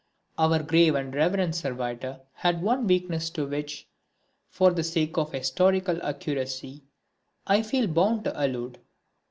Our 0.39 0.63
grave 0.63 0.95
and 0.95 1.13
reverend 1.13 1.55
servitor 1.55 2.21
had 2.33 2.63
one 2.63 2.87
weakness 2.87 3.29
to 3.29 3.45
which, 3.45 3.87
for 4.49 4.71
the 4.71 4.81
sake 4.83 5.15
of 5.19 5.31
historical 5.31 6.03
accuracy, 6.03 6.85
I 7.45 7.61
feel 7.61 7.85
bound 7.85 8.23
to 8.23 8.43
allude. 8.45 8.79